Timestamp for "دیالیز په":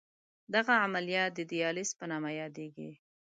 1.51-2.05